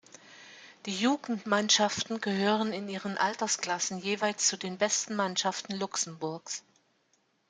Die 0.87 0.95
Jugendmannschaften 0.99 2.21
gehören 2.21 2.73
in 2.73 2.89
ihren 2.89 3.19
Altersklassen 3.19 3.99
jeweils 3.99 4.47
zu 4.47 4.57
den 4.57 4.79
besten 4.79 5.15
Mannschaften 5.15 5.73
Luxemburgs. 5.75 6.63